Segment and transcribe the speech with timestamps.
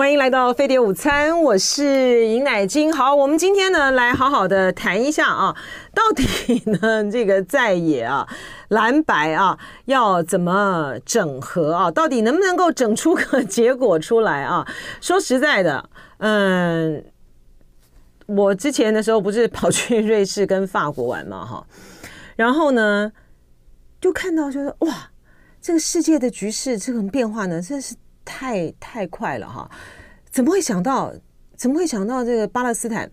[0.00, 2.90] 欢迎来到飞碟午餐，我是尹乃金。
[2.90, 5.54] 好，我们今天呢来好好的谈一下啊，
[5.92, 8.26] 到底呢这个在野啊
[8.68, 11.90] 蓝白啊要怎么整合啊？
[11.90, 14.66] 到底能不能够整出个结果出来啊？
[15.02, 17.04] 说实在的，嗯，
[18.24, 21.66] 我之前的时候不是跑去瑞士跟法国玩嘛，哈，
[22.36, 23.12] 然后呢
[24.00, 25.10] 就看到就是哇，
[25.60, 27.94] 这个世界的局势这种变化呢，真是。
[28.24, 29.70] 太太快了哈！
[30.30, 31.14] 怎么会想到？
[31.56, 33.10] 怎么会想到这个巴勒斯坦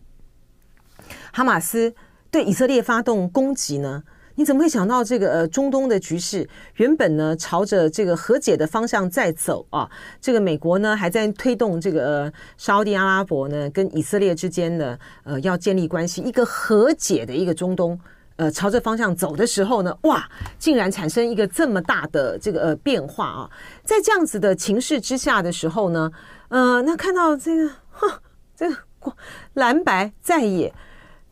[1.34, 1.94] 哈马斯
[2.32, 4.04] 对以色列发动攻击呢？
[4.36, 9.90] 你怎么会想到这个呃中东的局势原本呢朝着这个和解的方向在走啊？
[10.22, 18.00] 这个美国呢还在推动这个呃沙地阿拉伯呢跟以色列之间呢呃要建立关系，一个和解的一个中东。
[18.38, 20.28] 呃，朝着方向走的时候呢，哇，
[20.58, 23.50] 竟然产生一个这么大的这个呃变化啊！
[23.84, 26.12] 在这样子的情势之下的时候呢，
[26.50, 28.22] 呃，那看到这个， 哈，
[28.56, 29.16] 这个光
[29.56, 30.74] 蓝白在野，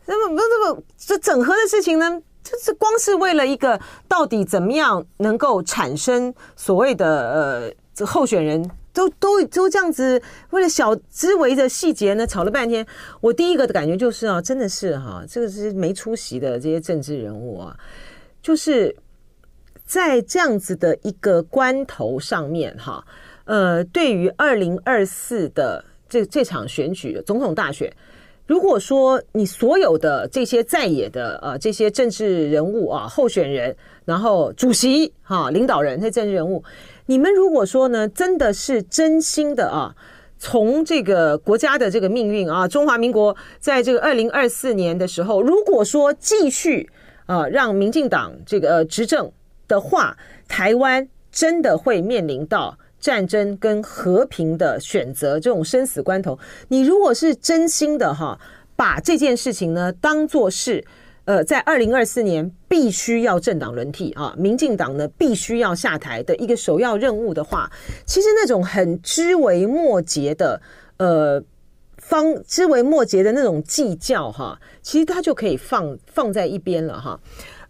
[0.04, 8.68] 那么不这么这整合的事情呢，就是光是为了一个到底怎么样能够产生所谓的呃这候选人。
[8.96, 12.86] 都都都这样子，为了小枝微的细节呢，吵了半天。
[13.20, 17.76] 我第一个的感觉就是啊，真的是哈、这个是没出息的这些政治人物啊，
[18.40, 18.96] 就是
[19.84, 23.06] 在这样子的一个关头上面哈，
[23.44, 27.94] 呃，对于二零二四的这这场选举总统大选，
[28.46, 36.62] 如果说你所有的这些在野的呃这些政治人物啊候选人，然后主席哈领导人这些政治人物。
[37.06, 39.94] 你们如果说呢，真的是真心的啊，
[40.38, 46.88] 从这个国家的这个命运啊，中华民国在这个二零二四年的时候，如果说继续
[47.26, 49.30] 啊让民进党这个执政
[49.66, 50.16] 的话，
[50.46, 56.36] 台湾真的会面临到战争跟和平的选择这种生死关头。
[56.68, 58.38] 你如果是真心的哈，
[58.74, 60.84] 把这件事情呢当做是。
[61.26, 67.68] 呃，在二零二四年必须要政党轮替啊，民进党呢必须要下台的一个首要任务的话，
[68.04, 70.62] 其实那种很枝微末节的
[70.98, 71.42] 呃
[71.98, 77.18] 方枝微末节的那种计较哈，其实它就可以放放在一边了哈。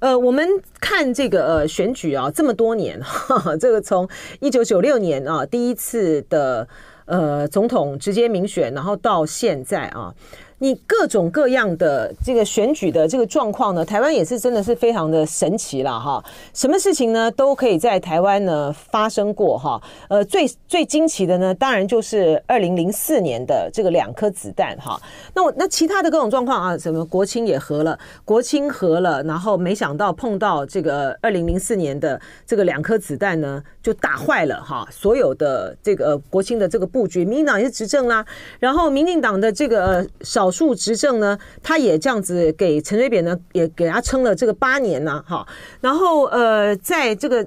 [0.01, 0.47] 呃，我们
[0.89, 4.09] 看这个呃选举啊，这么多年哈， 这个从
[4.39, 6.69] 一九九六年啊第一次的
[7.07, 10.15] 呃总统直接民选，然后到现在啊。
[10.59, 16.25] 你各种各样的这个选举的这个状况呢，台湾也是真的是非常的神奇了哈。
[16.55, 19.79] 什么事情呢都可以在台湾呢发生过哈。
[20.09, 24.99] 呃，最最惊奇的呢，当然就是二零零四年的这个两颗子弹哈。
[25.35, 37.25] 那我那其他的各种状况啊，什么国庆也合了，国庆合了，然后没想到碰到这个二零零四年的这个两颗子弹呢，就打坏了哈所有的这个国庆的这个布局。
[37.25, 38.25] 民进党也是执政啦，
[38.59, 40.47] 然后民进党的这个少。
[40.47, 45.45] 少数执政呢，他也这样子给陈水扁呢，也给他撑了这个八年呢，哈。
[45.81, 47.45] 然后呃，在这个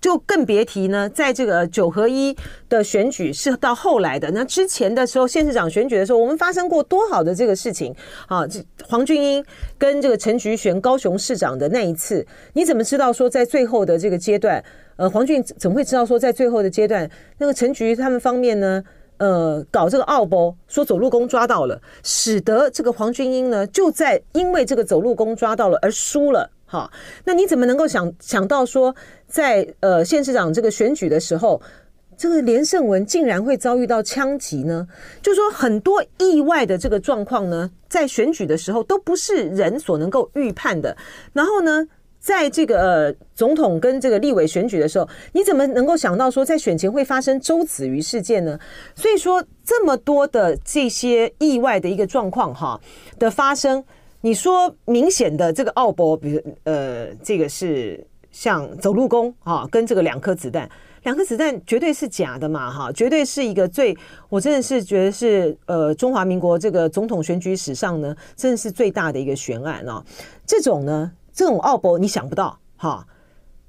[0.00, 2.36] 就更别提呢，在这个九合一
[2.68, 4.30] 的选举是到后来的。
[4.30, 7.94] 那之前的时候，县市长选举的时候，我们发生过多好的这个事情
[8.26, 8.46] 啊！
[8.46, 9.44] 这黄俊英
[9.76, 14.62] 跟这个陈菊选高雄市长的那一次，你怎么知道说在最后的这个阶段，
[14.96, 18.82] 呃，黄俊怎么会知道说在最后的阶段，那个陈菊他们方面呢？
[19.18, 26.48] 呃，搞这个奥博，说走路工抓到了，使得这个黄俊英呢，就在因为这个走路工抓到了而输了。
[26.70, 26.88] 哈，
[27.24, 28.94] 那你怎么能够想想到说
[29.26, 31.60] 在，在呃县市长这个选举的时候，
[32.16, 34.86] 这个连胜文竟然会遭遇到枪击呢？
[35.22, 40.94] 就说很多意外的这个状况呢，在选举的时候都不是人所能够预判的。
[41.32, 41.86] 然后呢，
[42.20, 48.58] 在这个呃总统跟这个立委选举的时候，你怎么能够想到说在选前会发生周子瑜事件呢？
[48.94, 52.78] 所以说这么多的这些意外的一个状况哈
[53.18, 53.82] 的发生，
[54.20, 60.68] 你说明显的这个奥博，比如呃这个是像走路工啊，跟这个两颗子弹，
[61.02, 63.96] 两颗子弹绝对是假的嘛哈，绝对是一个最
[64.28, 70.04] 我真的是觉得是呃中华民国这个总统选举史上呢，真的是最大的一个悬案啊，
[70.46, 71.12] 这种呢。
[71.30, 73.06] 这种奥博你想不到哈，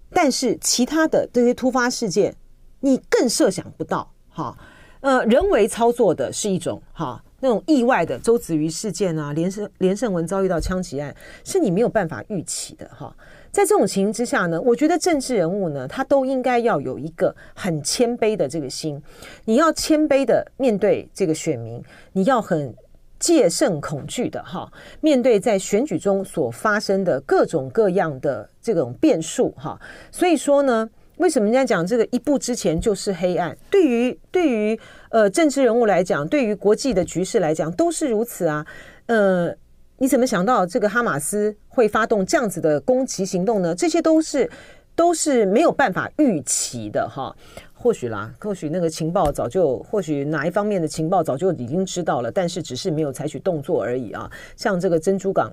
[0.10, 2.36] 但是其他的这些突发事件
[2.80, 4.57] 你更设想不到哈。
[5.02, 13.15] 呃，人为操作的是一种哈，那种意外的周子瑜事件啊，连胜连胜文遭遇到枪击案，是你没有办法预期的哈。
[13.51, 19.01] 在这种情形之下呢，我觉得政治人物呢，他都应该要有一个很谦卑的这个心，
[19.45, 21.83] 你要谦卑的面对这个选民，
[22.13, 22.74] 你要很。
[23.19, 24.71] 戒慎恐惧的哈，
[25.01, 29.77] 面对在选举中所发生的各种各样的这种变数哈，
[30.09, 33.57] 所以说呢，为什么人家讲这个一步之前就是黑暗？
[33.69, 38.65] 对于对于呃政治人物来讲，对于国际的局势来讲，都是如此啊。
[39.07, 39.53] 呃，
[39.97, 43.75] 你怎么想到这个哈马斯会发动这样子的攻击行动呢？
[43.75, 44.50] 这些都是
[44.95, 47.35] 都是没有办法预期的哈。
[47.73, 54.29] 或许啦，或许那个情报早就，或许哪一方面的情报早就已经知道了，但是只是没有采取动作而已啊。
[54.56, 55.51] 像这个珍珠港。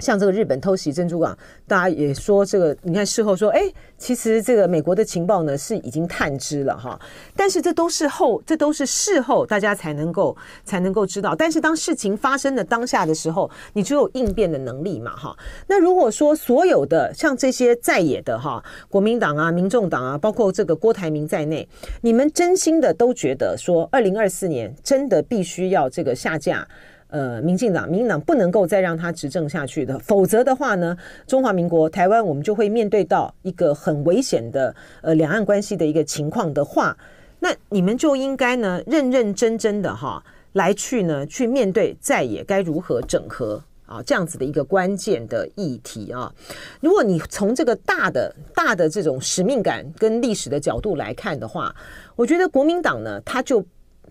[0.00, 1.36] 像这个日本偷袭珍珠港，
[1.68, 3.60] 大家也说这个，你看事后说，哎，
[3.96, 6.98] 其实这个美国的情报呢是已经探知了哈，
[7.36, 11.34] 但是这都是后，这都是事后大家才能够才能够知道。
[11.34, 15.36] 但是当事情发生的当下的时候，你只有应变的能力嘛哈。
[15.68, 21.66] 那如果说所有的像这些在野的哈，国民党啊、民众党啊，包括这个郭台铭在内，
[22.00, 26.66] 你们真心的都觉得说，二零二四年真的必须要这个下架。
[27.14, 36.96] 呃，民进党、民进党不能够再让他执政下去的，否则的话呢，中华民国台湾我们就会面对到一个很危险的呃两岸关系的一个情况的话，
[37.38, 40.20] 那你们就应该呢认认真真的哈
[40.54, 46.34] 来去呢去面对在野该如何整合啊这样子的一个关键的议题啊。
[46.80, 51.72] 如果你从这个大的大的这种使命感跟历史的角度来看的话，
[52.16, 53.64] 我觉得国民党呢他就。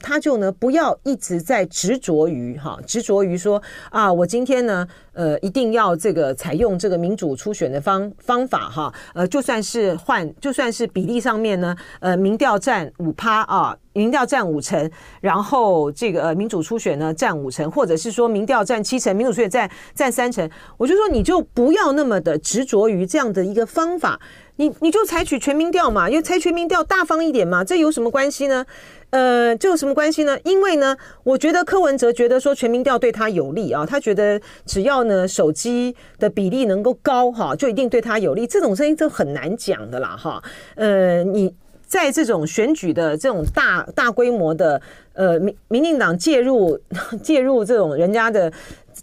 [0.04, 3.60] 他就呢，不要一直在执着于哈，执着于说
[3.90, 14.90] 啊，我今天呢，呃，一定要这个采用这个民主初选的方方法哈，呃，就算是换，就算是比例上面呢，呃，民调占五趴啊，民调占五成，
[15.22, 24.20] 然后这个民主初选呢占五成，或者是说民调占七成，民主初选占占三成，我就说你就不要那么的执着于这样的一个方法，
[24.58, 28.66] 你你就采取全民调嘛，因为采全民调大方一点嘛，这有什么关系呢？
[29.12, 30.36] 呃，这有什么关系呢？
[30.44, 38.48] 因为呢，我觉得柯文哲觉得说全民调对他有利啊，他觉得只要呢手机的比例能够高哈，就一定对他有利。
[38.48, 40.44] 这种声音就很难讲的啦哈。
[40.74, 41.54] 呃，你
[41.94, 44.82] 在这种选举的这种大大规模的
[45.14, 46.76] 呃民民进党介入
[47.22, 48.52] 介入这种人家的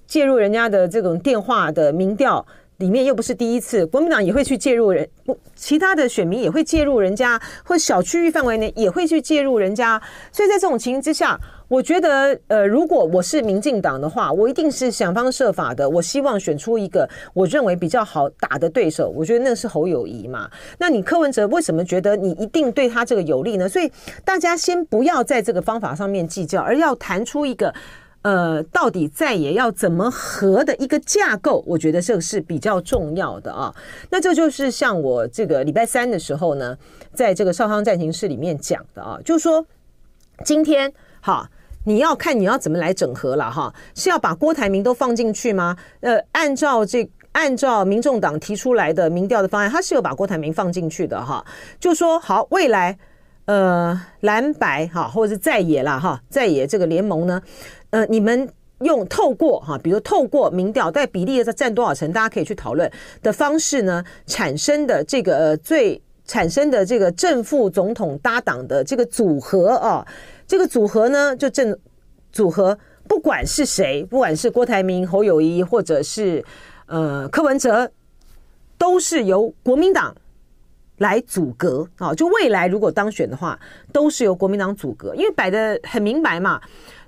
[0.09, 2.45] 介入人家的这种电话的民调。
[2.79, 5.07] 里面又不是第一次，国民党也会去介入人，
[5.55, 10.01] 其他的选民也会介入人家，或小区域范围内也会去介入人家。
[10.33, 11.39] 所以在这种情形之下，
[11.71, 19.09] 我觉得，呃，如果我是民进党的话，我一定是想方设法的，我希望选出一个我认为比较好打的对手。
[19.09, 20.51] 我觉得那是侯友谊嘛。
[20.79, 23.69] 那你柯文哲为什么觉得你一定对他这个有利呢？
[23.69, 23.89] 所以
[24.25, 27.73] 大家先不要在这个方法上面计较，而要谈出一个。
[28.23, 33.75] 呃，到底在也要怎么合的一个架构，我觉得这个是比较重要的啊。
[34.11, 36.77] 那这就是像我这个礼拜三的时候呢，
[37.15, 39.65] 在这个少康战情室里面讲的啊，就是说
[40.45, 41.49] 今天好，
[41.85, 45.77] 你要看你要怎么来整合了哈，是要把郭台铭都放进去吗？
[46.01, 51.45] 呃，按照这按照民众党提出来的民调的方案，他是有把郭台铭放进去的哈，
[51.79, 52.99] 就说好未来
[53.47, 57.41] 呃蓝白哈，或者是在野啦哈，在野这个联盟呢。
[57.91, 58.49] 呃，你们
[58.81, 62.91] 用透过哈，比如透过民调，在比例的占多少成，大家可以去讨论
[63.23, 70.07] 的方式呢，产生的这个呃最产生的这个正副总统搭档的这个组合啊，
[70.51, 71.79] 这个组合呢，就正
[72.33, 72.77] 组合，
[73.07, 76.45] 不管是谁，不管是郭台铭、侯友宜，或者是
[76.87, 77.89] 呃柯文哲，
[78.77, 80.13] 都是由国民党
[80.97, 82.13] 来组阁啊。
[82.13, 83.57] 就未来如果当选的话，
[83.93, 86.61] 都是由国民党组阁，因为摆得很明白嘛。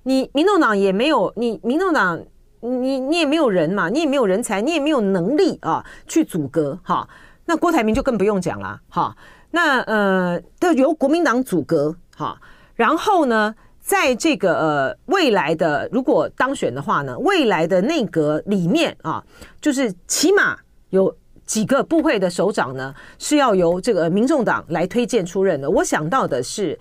[0.04, 2.24] 你民众党也没有，你民众党，
[2.60, 7.08] 你你也没有人嘛，你也没有人才，你也没有能力啊，去组阁哈。
[7.46, 9.16] 那郭台铭就更不用讲了哈。
[9.50, 12.40] 那呃，都由国民党组阁哈。
[12.74, 19.24] 然后呢，在这个呃未来的如果当选的话呢，未来的内阁里面啊，
[19.60, 20.58] 就是起码
[20.90, 21.14] 有
[21.44, 25.70] 几个部会的首长呢，是要由这个民众党来推荐出任的。
[25.70, 26.78] 我想到的是。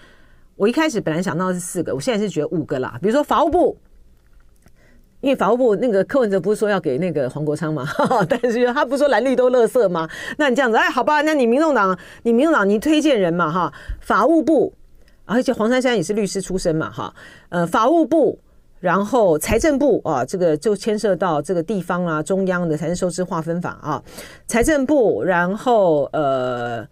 [0.58, 2.96] 我一开始本来想到是四个，我现在是觉得五个啦。
[3.02, 3.76] 比如说法务部，
[5.20, 7.84] 因为法务部那个柯文哲不是说要给那个黄国昌嘛，
[8.30, 10.08] 但是他不是说蓝绿都乐色吗？
[10.38, 14.72] 那你这样子，哎，好吧，那你民众党，你民众党，你推荐人嘛，哈，法务部，
[15.32, 17.14] 而且黄珊珊也是律师出身嘛，哈，
[17.50, 18.38] 呃，法务部，
[18.80, 24.04] 然后财政部啊，这个就牵涉到这个地方啊，中央的财政收支划分法啊，
[24.48, 26.88] 财政部，然后呃，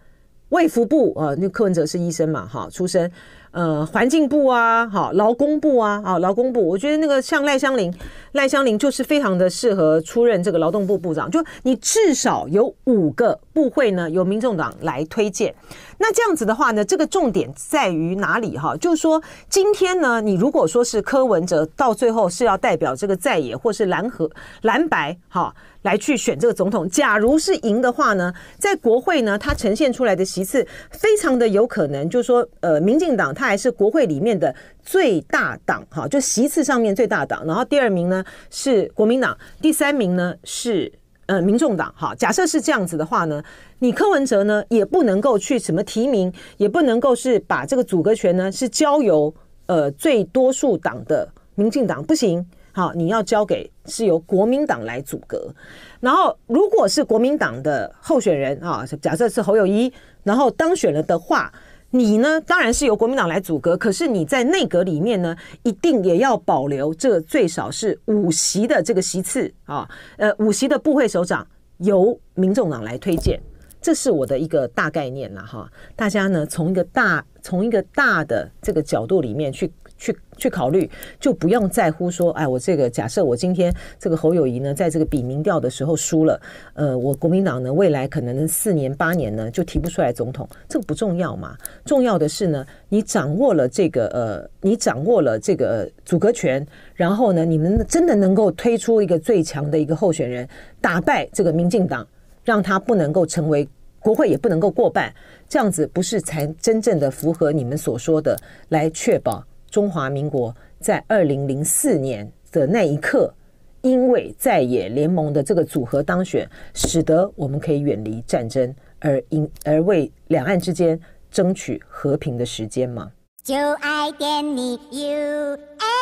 [0.49, 3.11] 卫福部啊，那柯文哲是医生嘛，哈，出身。
[3.51, 7.91] 呃，环境部啊，好，劳工部啊，啊，劳工部，我觉得那个像赖香林，
[8.33, 11.29] 赖香林就是非常的适合出任这个劳动部部长。
[11.31, 15.53] 就你至少有五个部会呢，由民众党来推荐。
[15.97, 18.77] 那这样子的话呢，这个重点在于哪里哈？
[18.77, 24.29] 就是说，今天呢，你如果说是柯文哲，到最后是要代表这个在野或是蓝和
[24.61, 26.89] 蓝白哈来去选这个总统。
[26.89, 37.45] 假如是赢的话呢，在国会呢，它呈现出来的席次非常的有可能，就是说，呃，民进党它还是国会里面的最大党，哈，就席次上面最大党。
[37.45, 40.91] 然后第二名呢是国民党，第三名呢是
[41.27, 42.13] 呃民众党，哈。
[42.15, 43.41] 假设是这样子的话呢，
[43.79, 49.33] 你柯文哲呢也不能够去什么提名，也不能够是把这个组阁权呢是交由
[49.67, 52.45] 呃最多数党的民进党，不行。
[52.71, 55.53] 好，你要交给是由国民党来组阁，
[55.99, 59.91] 然后如果是国民党的候选人啊，假设是侯友宜，
[60.23, 61.51] 然后当选了的话，
[61.89, 71.45] 你呢当然是由国民党来组阁，可是你在内阁里面呢，一定也要保留这最少是五席的这个席次啊，呃，五席的部会首长
[71.79, 73.41] 由民众党来推荐，
[73.81, 79.69] 这是我的一个大概念了哈，大家呢从一个大从一个大的这个角度里面去。
[79.99, 80.89] 去去考虑，
[81.19, 86.41] 就不用在乎说，哎，我这个假设我今天这个侯友谊呢，在这个比民调的时候输了，
[86.73, 91.55] 呃，我国民党呢未来可能四年八年呢就提不出来总统，这个不重要嘛。
[91.85, 96.65] 重要的是呢，你掌握了这个呃，你掌握了这个组阁权，
[96.95, 100.47] 然后呢，你们真的能够推出一个最强的一个候选人，
[100.79, 102.07] 打败这个民进党，
[102.45, 103.67] 让他不能够成为
[103.99, 105.13] 国会也不能够过半，
[105.49, 108.39] 这样子不是才真正的符合你们所说的
[108.69, 109.43] 来确保。
[109.69, 113.33] 中华民国在二零零四年的那一刻，
[113.81, 120.99] 因为在野联盟的这个组合当选，使得我们可以远离战争，而因而为两岸之间
[121.31, 123.11] 争取和平的时间吗？
[123.43, 125.98] 就爱点你 UFO